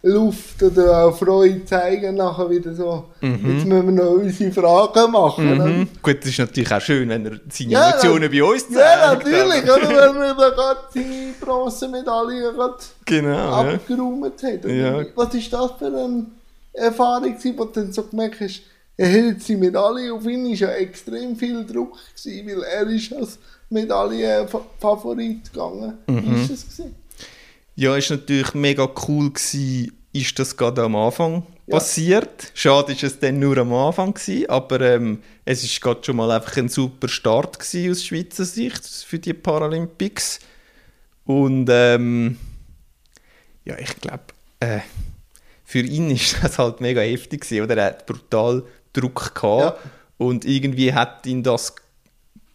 [0.09, 5.59] Luft oder auch Freude zeigen, nachher wieder so, jetzt müssen wir noch unsere Fragen machen.
[5.59, 5.88] mhm.
[6.03, 8.79] Gut, das ist natürlich auch schön, wenn er seine Ja, Emotionen bei uns zeigt.
[8.79, 10.14] Ja, natürlich, aber- oder?
[10.14, 12.53] Wenn man da gerade seine Bronzemedaille
[13.05, 13.53] Genau, ja.
[13.75, 14.64] abgeräumt hat.
[14.64, 14.75] oder?
[14.75, 15.05] Ja.
[15.14, 16.27] Was ist das für eine
[16.73, 18.62] Erfahrung, wo du dann so gemerkt hast,
[18.99, 22.87] er hat jetzt die Medaille, auf ihn ist ja extrem viel Druck gewesen, weil er
[22.88, 23.38] ist als
[23.69, 25.95] Medaillenfavorit gegangen.
[26.07, 26.42] Wie Mhm.
[26.42, 26.95] ist das gewesen?
[27.75, 31.76] Ja, ist natürlich mega cool gewesen, ist das gerade am Anfang Ja.
[31.79, 32.50] passiert.
[32.55, 36.31] Schade ist es dann nur am Anfang gewesen, aber ähm, es ist gerade schon mal
[36.31, 40.40] einfach ein super Start gewesen aus Schweizer Sicht für die Paralympics.
[41.24, 42.38] Und ähm,
[43.64, 44.24] ja, ich glaube,
[44.61, 44.79] äh,
[45.64, 47.76] für ihn ist das halt mega heftig gewesen, oder?
[47.76, 49.90] Er hat brutal Druck gehabt Ja.
[50.18, 51.74] und irgendwie hat ihn das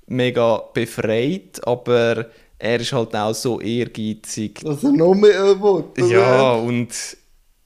[0.08, 2.28] mega befreit, aber
[2.60, 5.86] er ist halt auch so ehrgeizig, Dass er noch mehr will.
[6.10, 6.90] ja, und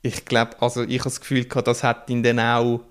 [0.05, 2.81] ich glaube, also ich habe das Gefühl gehabt, das hat ihn dann auch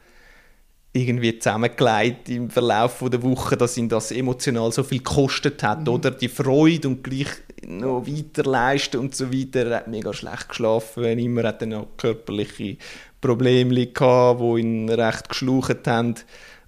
[0.92, 5.88] irgendwie zusammengelegt im Verlauf der Woche, dass ihn das emotional so viel gekostet hat, Mhm.
[5.88, 6.11] oder?
[6.12, 7.29] Die Freude und gleich
[7.66, 9.66] noch weiter leisten und so weiter.
[9.66, 12.77] Er hat mega schlecht geschlafen, immer hat er noch körperliche
[13.20, 16.14] Probleme gehabt, die ihn recht geschlucht haben.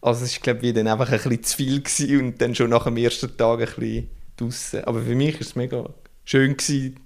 [0.01, 2.85] Also es glaube ich, dann einfach ein bisschen zu viel gewesen und dann schon nach
[2.85, 4.85] dem ersten Tag ein bisschen draussen.
[4.85, 5.89] Aber für mich ist es mega
[6.25, 6.97] schön gewesen,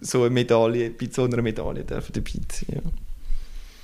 [0.00, 2.68] so eine Medaille, bei so einer Medaille dürfen dabei sein.
[2.74, 2.80] Ja.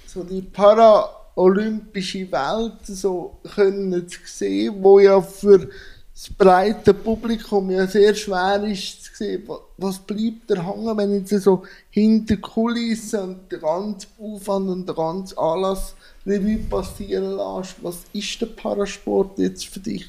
[0.06, 5.68] so die paralympische Welt so können sehen, wo ja für
[6.14, 11.12] das breite Publikum ja sehr schwer ist zu sehen, wa- was bleibt da hängen, wenn
[11.14, 15.94] jetzt so hinter Kulissen und der ganze Aufwand und der ganze Anlass
[16.26, 17.82] Revue passieren lässt.
[17.82, 20.06] Was ist der Parasport jetzt für dich?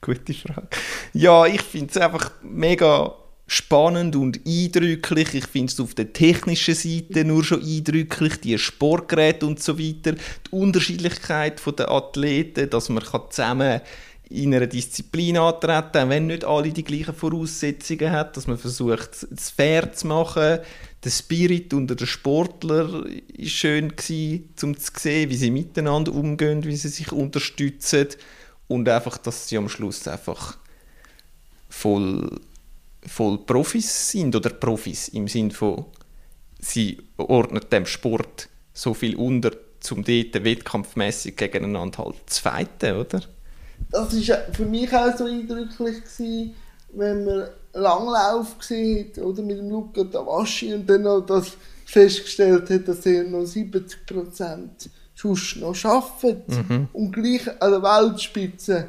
[0.02, 0.68] Gute Frage.
[1.12, 3.14] Ja, ich finde es einfach mega
[3.46, 5.34] spannend und eindrücklich.
[5.34, 10.12] Ich finde es auf der technischen Seite nur schon eindrücklich, die Sportgeräte und so weiter,
[10.12, 13.80] die Unterschiedlichkeit der Athleten, dass man zusammen
[14.30, 19.26] in einer Disziplin antreten kann, wenn nicht alle die gleichen Voraussetzungen hat, dass man versucht,
[19.36, 20.60] es fair zu machen.
[21.02, 23.04] Der Spirit unter den Sportler war
[23.44, 23.92] schön,
[24.62, 28.06] um zu sehen, wie sie miteinander umgehen, wie sie sich unterstützen
[28.70, 30.56] und einfach, dass sie am Schluss einfach
[31.68, 32.40] voll,
[33.06, 35.86] voll Profis sind oder Profis im Sinn von
[36.60, 43.22] sie ordnen dem Sport so viel unter, zum dort wettkampfmäßig gegeneinander halt zu fighten, oder?
[43.90, 46.54] das ist für mich auch so eindrücklich gewesen,
[46.92, 51.56] wenn man Langlauf gesehen oder mit dem Luca Tavaschi und dann noch das
[51.86, 56.44] festgestellt hat, dass er noch 70 Prozent sonst noch arbeitet
[56.92, 58.86] und gleich an der Weltspitze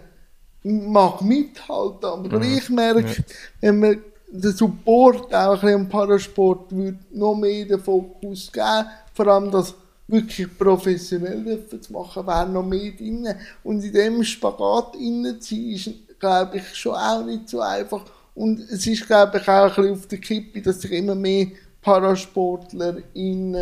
[0.64, 3.24] mag mithalten, aber gleich merkt,
[3.60, 4.00] wenn man
[4.32, 9.52] den Support auch ein bisschen am Parasport würde noch mehr den Fokus geben, vor allem
[9.52, 9.74] das
[10.08, 13.28] wirklich professionell zu machen, wäre noch mehr drin.
[13.64, 15.90] Und in dem Spagat innen zu sein, ist,
[16.20, 18.06] glaube ich, schon auch nicht so einfach.
[18.36, 21.48] Und es ist, glaube ich, auch ein bisschen auf der Kippe, dass sich immer mehr
[21.82, 23.56] Parasportler in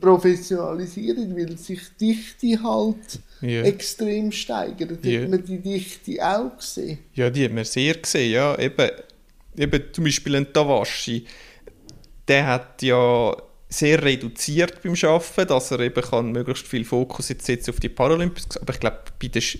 [0.00, 3.62] professionalisieren, weil sich die Dichte halt Ja.
[3.62, 5.04] extrem steigert.
[5.04, 5.22] Ja.
[5.22, 6.98] Hat man die Dichte auch gesehen?
[7.14, 8.58] Ja, die hat man sehr gesehen, ja.
[8.58, 8.90] Eben,
[9.56, 11.24] eben zum Beispiel ein Tawashi,
[12.28, 13.36] der hat ja
[13.68, 17.88] sehr reduziert beim Arbeiten, dass er eben kann möglichst viel Fokus jetzt setzen auf die
[17.88, 18.56] Paralympics.
[18.58, 19.58] Aber ich glaube, bei der Sch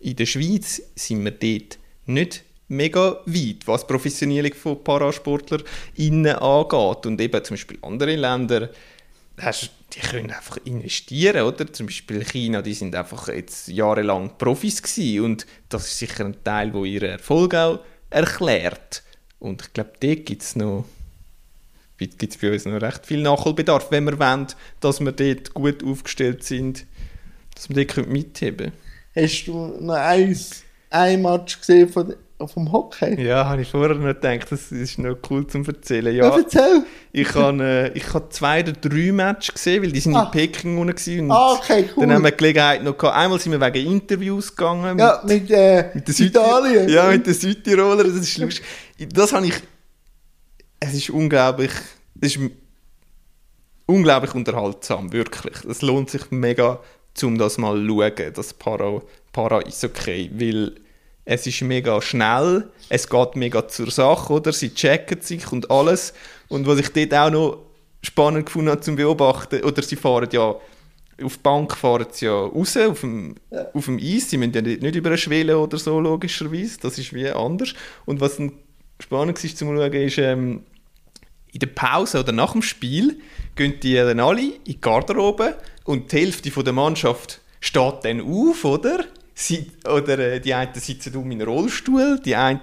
[0.00, 5.62] in der Schweiz sind wir dort nicht mega weit, was die Professionierung von Parasportlern
[6.26, 7.06] angeht.
[7.06, 8.70] Und eben zum Beispiel andere Länder,
[9.36, 11.72] die können einfach investieren, oder?
[11.72, 16.42] Zum Beispiel China, die sind einfach jetzt jahrelang Profis gewesen und das ist sicher ein
[16.44, 19.02] Teil, wo ihren Erfolg auch erklärt.
[19.38, 20.84] Und ich glaube, dort gibt es noch
[21.98, 24.48] gibt es bei uns noch recht viel Nachholbedarf, wenn wir wollen,
[24.80, 26.86] dass wir dort gut aufgestellt sind,
[27.54, 28.72] dass wir dort mitheben
[29.14, 29.26] können.
[29.26, 32.14] Hast du noch eins, ein Match gesehen von,
[32.48, 33.20] vom Hockey?
[33.22, 36.14] Ja, habe ich vorher noch gedacht, das ist noch cool zum Erzählen.
[36.14, 36.26] Ja.
[36.28, 36.84] Ja, erzähl.
[37.12, 40.24] ich habe äh, ich habe zwei oder drei Matches gesehen, weil die sind Ah.
[40.24, 42.02] in Peking unten Ah, okay, cool.
[42.06, 43.16] dann haben wir Gelegenheit noch gehabt.
[43.16, 46.88] Einmal sind wir wegen Interviews gegangen Ja, mit, äh, mit den Italien.
[46.88, 48.64] Ja, mit den Südtiroler, das ist lustig.
[49.12, 49.54] Das habe ich,
[50.80, 51.72] es ist unglaublich,
[52.20, 52.50] es ist
[53.86, 55.64] unglaublich unterhaltsam, wirklich.
[55.68, 56.80] Es lohnt sich mega,
[57.22, 59.02] um das mal zu schauen, das Para,
[59.32, 60.74] Para ist okay, weil
[61.24, 64.52] es ist mega schnell, es geht mega zur Sache, oder?
[64.52, 66.12] Sie checken sich und alles.
[66.48, 67.58] Und was ich dort auch noch
[68.02, 70.54] spannend gefunden habe zum Beobachten, oder sie fahren ja,
[71.22, 73.66] auf die Bank fahren sie ja raus, auf dem, Ja.
[73.72, 77.12] auf dem Eis, sie müssen ja nicht über eine Schwelle oder so, logischerweise, das ist
[77.14, 77.72] wie anders.
[78.04, 78.52] Und was dann
[79.00, 80.64] spannend war zum Schauen, ist, ähm,
[81.52, 83.20] in der Pause oder nach dem Spiel
[83.54, 88.64] gehen die dann alle in die Garderobe und die Hälfte der Mannschaft steht dann auf,
[88.64, 89.04] oder?
[89.34, 92.60] Sie, oder äh, die einen sitzen um in einem Rollstuhl, die einen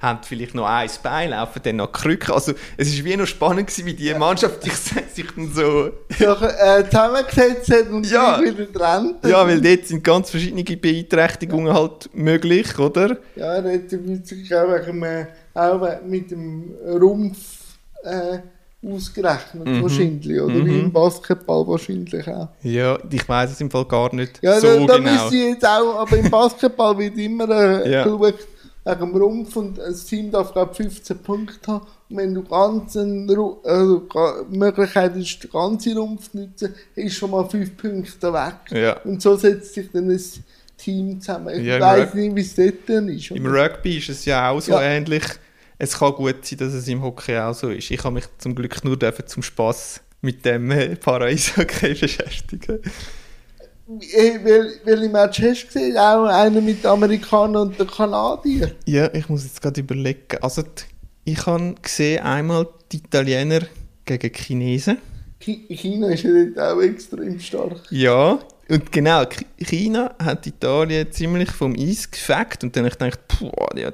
[0.00, 2.34] haben vielleicht noch ein Bein, laufen dann noch Krücken.
[2.34, 4.72] Also es war wie noch spannend gewesen, wie die Mannschaft sich,
[5.14, 5.90] sich dann so...
[6.18, 8.38] Ja, äh, zusammengesetzt hat und Ja.
[8.38, 9.24] sich wieder trennt.
[9.26, 13.16] Ja, weil dort sind ganz verschiedene Beeinträchtigungen halt möglich, oder?
[13.36, 17.38] Ja, er hat sich auch, wegen dem, auch mit dem Rumpf
[18.04, 18.38] äh,
[18.82, 19.82] ausgerechnet, Mhm.
[19.82, 20.40] wahrscheinlich.
[20.40, 22.48] Oder wie im Basketball wahrscheinlich auch.
[22.62, 25.26] Ja, ich weiß es im Fall gar nicht Ja, so da, da genau.
[25.28, 28.04] ich jetzt auch, aber im Basketball wird immer äh, Ja.
[28.04, 28.34] geschaut
[28.84, 31.86] wegen dem Rumpf und das Team darf glaube 15 Punkte haben.
[32.08, 34.08] Und wenn du ganz einen, Ru- also,
[34.50, 38.54] Möglichkeit ist, den ganzen Rumpf zu nutzen, ist schon mal 5 Punkte weg.
[38.70, 38.96] Ja.
[39.04, 40.20] Und so setzt sich dann ein
[40.78, 41.60] Team zusammen.
[41.60, 43.30] Ich Ja, weiß nicht, wie es dort ist.
[43.32, 43.46] Im?
[43.46, 45.22] Rugby ist es ja auch so ähnlich.
[45.82, 47.90] Es kann gut sein, dass es im Hockey auch so ist.
[47.90, 52.80] Ich habe mich zum Glück nur dürfen zum Spaß mit dem äh, Para-Eishockey beschäftigen.
[53.88, 55.96] Äh, wel- Welche Match hast du gesehen?
[55.96, 58.72] Auch einer mit Amerikanern und den Kanadiern?
[58.84, 60.36] Ja, ich muss jetzt gerade überlegen.
[60.42, 63.60] Also, die- ich habe gesehen einmal die Italiener
[64.04, 64.98] gegen die Chinesen.
[65.40, 67.80] Chi- China ist ja dort auch extrem stark.
[67.90, 68.38] Ja,
[68.68, 73.20] und genau, Ch- China hat Italien ziemlich vom Eis gefegt und dann habe ich gedacht,
[73.40, 73.92] boah,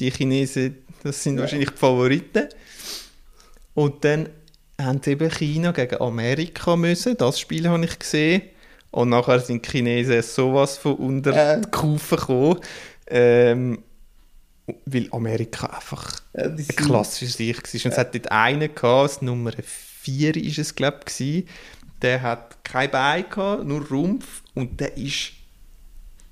[0.00, 1.42] die Chinesen, das sind Ja.
[1.42, 2.48] wahrscheinlich die Favoriten.
[3.74, 4.28] Und dann
[4.80, 8.42] haben sie eben China gegen Amerika müssen, das Spiel habe ich gesehen.
[8.90, 11.60] Und nachher sind die Chinesen sowas von unter Äh.
[11.60, 12.58] die Kufe gekommen,
[13.08, 13.82] ähm,
[14.86, 17.84] weil Amerika einfach Ja, die ein sind- klassisches Sieg war.
[17.84, 21.46] Und es hat dort einen gehabt, das Nummer 4 ist es, glaube ich,
[22.00, 25.32] der hat kein Bein gehabt, nur Rumpf und der ist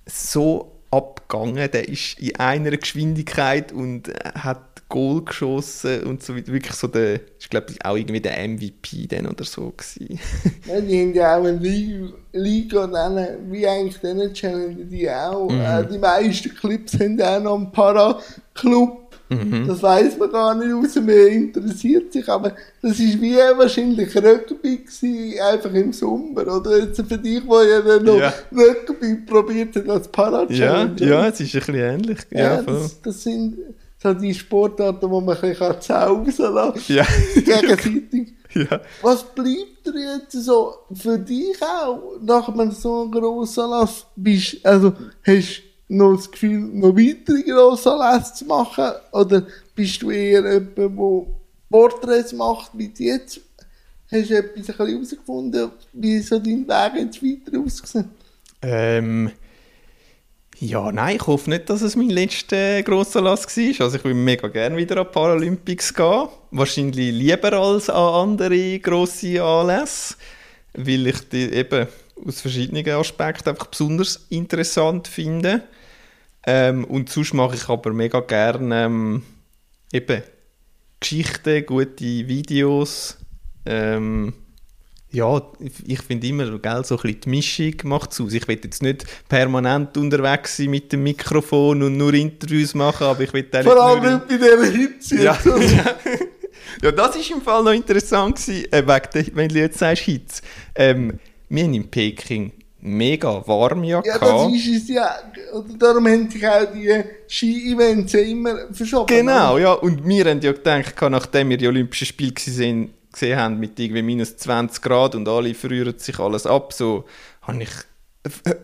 [0.07, 6.53] so abgegangen, der ist in einer Geschwindigkeit und äh, hat Goal geschossen und so weiter.
[6.53, 10.21] Wirklich so der, ist glaube ich auch irgendwie der MVP dann oder so gewesen.
[10.67, 15.51] Ja, die haben ja auch eine Liga, Liga dann, wie eigentlich diese Challenge, die auch.
[15.51, 15.61] Mhm.
[15.61, 19.06] Äh, die meisten Clips haben auch noch einen Para-Club.
[19.29, 19.67] Mhm.
[19.67, 24.79] Das weiß man gar nicht raus, man interessiert sich, aber das ist wie wahrscheinlich Rugby
[24.79, 26.79] gewesen, einfach im Sommer, oder?
[26.79, 28.33] Jetzt für dich, wo ja dann noch Ja.
[28.53, 31.05] Rugby probiert hat als ja, Para-Challenge.
[31.05, 32.19] ja, es ist ein bisschen ähnlich.
[32.31, 33.57] Ja, Ja, das, das sind
[34.03, 37.07] so die Sportarten, wo man ein bisschen zausen lassen ja.
[37.35, 38.35] gegenseitig.
[38.55, 38.81] ja.
[39.03, 44.07] Was bleibt dir jetzt so für dich auch nach einem so einem grossen Anlass?
[44.15, 44.93] Bist, also,
[45.27, 48.93] hast noch das Gefühl, noch weitere grosse Anlässe zu machen?
[49.13, 51.27] Oder bist du eher jemand, der
[51.71, 53.41] Porträts macht, wie jetzt?
[54.11, 58.05] Hast du etwas herausgefunden, wie so dein Weg jetzt weiter aussieht?
[58.63, 59.31] Ähm,
[60.59, 63.85] ja, nein, ich hoffe nicht, dass es mein letzter grosser Lass war.
[63.85, 66.29] Also ich würde mega gerne wieder an die Paralympics gehen.
[66.51, 70.15] Wahrscheinlich lieber als an andere grosse Anlässe,
[70.73, 71.89] weil ich die eben
[72.25, 75.65] aus verschiedenen Aspekten einfach besonders interessant finde.
[76.47, 79.23] Ähm, und sonst mache ich aber mega gerne ähm,
[79.93, 80.23] eben
[81.01, 83.19] Geschichten, gute Videos.
[83.67, 84.33] Ähm,
[85.11, 85.41] ja,
[85.87, 88.33] ich finde immer, gell, so ein bisschen die Mischung macht es aus.
[88.33, 93.23] Ich will jetzt nicht permanent unterwegs sein mit dem Mikrofon und nur Interviews machen, aber
[93.23, 95.23] ich will auch Vor allem nicht bei dieser Hitze.
[95.23, 95.39] ja.
[96.83, 100.03] ja, das ist im Fall noch interessant gewesen, äh, wegen der, wenn du jetzt sagst
[100.03, 100.43] Hitze.
[100.75, 102.53] Ähm, wir haben in Peking
[102.87, 105.19] mega warm ja, Ja, das ist es ja.
[105.53, 109.07] Oder darum haben sich auch die Ski-Events ja immer verschoben.
[109.07, 109.73] Genau, ja.
[109.73, 114.03] Und wir haben ja gedacht, nachdem wir die Olympischen Spiele gesehen, gesehen haben mit irgendwie
[114.03, 117.05] minus 20 Grad und alle frühren sich alles ab, so
[117.43, 117.71] habe ich,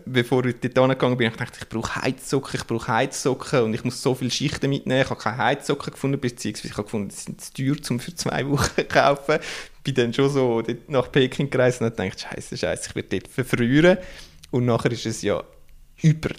[0.05, 3.83] bevor ich dort hingegangen bin, ich gedacht, ich brauche Heizsocken, ich brauche Heizsocken und ich
[3.83, 5.01] muss so viele Schichten mitnehmen.
[5.01, 8.15] Ich habe keine Heizsocken gefunden, beziehungsweise ich habe gefunden, die sind zu teuer, um für
[8.15, 9.39] zwei Wochen zu kaufen.
[9.83, 13.27] Bin dann schon so nach Peking gereist und habe gedacht, scheiße, scheiße, ich werde dort
[13.27, 13.97] verfrieren.
[14.51, 15.43] Und nachher ist es ja
[16.01, 16.29] über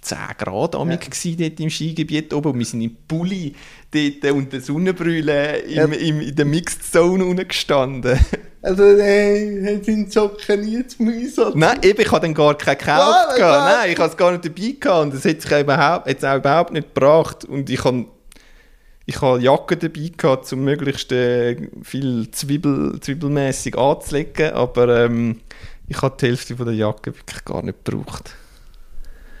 [0.00, 3.54] 10 Grad amig gsi dort im Skigebiet oben und wir sind im Pulli
[3.90, 5.84] dort unter der Sonnenbrille im, Ja.
[5.84, 8.18] im, in der Mixed Zone unten gestanden.
[8.66, 11.54] Also, äh, sind Socken nie zum Einsatz.
[11.54, 13.38] Nein, eben, ich habe dann gar keinen Ja, gekauft.
[13.38, 13.64] ja.
[13.82, 16.36] Nein, ich habe es gar nicht dabei gehabt und das hat sich auch überhaupt, auch
[16.36, 17.44] überhaupt nicht gebracht.
[17.44, 18.06] Und ich habe
[19.06, 25.40] ich habe Jacke dabei gehabt, um möglichst äh, viel Zwiebel, zwiebelmäßig anzulegen, aber ähm,
[25.88, 28.34] ich habe die Hälfte von der Jacke wirklich gar nicht gebraucht.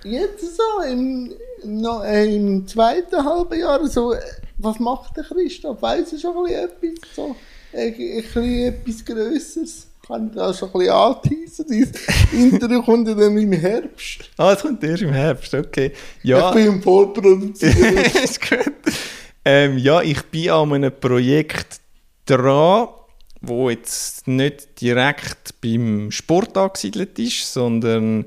[0.04, 1.32] Jetzt so, im,
[1.64, 4.20] no, äh, im zweiten halben Jahr, so, äh,
[4.58, 5.80] was macht der Christoph?
[5.80, 7.14] Weiss er schon ein bisschen etwas?
[7.16, 7.36] So,
[7.72, 9.86] äh, ein bisschen etwas Grösseres?
[10.06, 11.66] Kann ich da schon ein bisschen anteasen?
[11.70, 11.92] Dieses
[12.32, 14.30] Interview kommt ja dann im Herbst.
[14.36, 15.92] Ah, es kommt erst im Herbst, okay.
[16.22, 16.50] Ja.
[16.50, 17.96] Ich bin im Vorproduzieren.
[18.22, 18.74] ist gut.
[19.44, 21.80] Ähm, ja, ich bin an einem Projekt
[22.24, 22.88] dran,
[23.40, 28.24] wo jetzt nicht direkt beim Sport angesiedelt ist, sondern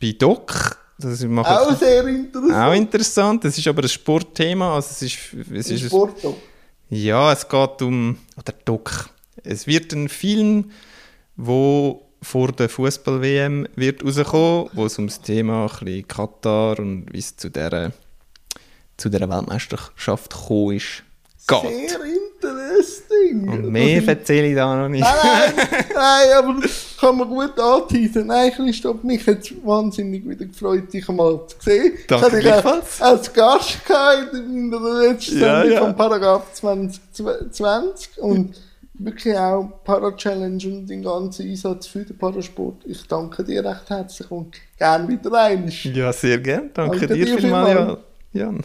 [0.00, 0.78] bei Doc.
[0.98, 2.54] Das Auch sehr interessant.
[2.54, 3.44] auch interessant.
[3.44, 4.76] Es ist aber ein Sportthema.
[4.76, 5.18] Also es ist,
[5.52, 6.36] es ist ein, Sport auch.
[6.88, 9.10] ja, es geht um oder Doc.
[9.42, 10.70] Es wird ein Film,
[11.36, 17.12] wo vor der Fußball-WM wird rauskommen, wo es um das Thema ein bisschen Katar und
[17.12, 17.92] wie es zu dieser
[18.96, 21.02] zu dieser Weltmeisterschaft gekommen ist,
[21.46, 21.90] geht.
[21.90, 23.48] Sehr interesting.
[23.48, 25.02] Und mehr erzähle ich da noch nicht.
[25.02, 25.14] Nein,
[25.56, 28.26] nein, nein, aber das kann man gut anteasen.
[28.26, 31.92] Nein, Christoph, mich hat es wahnsinnig wieder gefreut, dich einmal zu sehen.
[32.08, 33.78] Danke ich hatte dich als Gast
[34.32, 35.80] in der letzten Ja, Sendung ja.
[35.84, 38.60] von Paragraph 2020 und
[38.98, 42.82] wirklich auch Para-Challenge und den ganzen Einsatz für den Parasport.
[42.86, 45.70] Ich danke dir recht herzlich und gerne wieder rein.
[45.82, 46.70] Ja, sehr gern.
[46.72, 47.98] Danke, Danke dir dir vielmals.
[48.32, 48.64] Jan.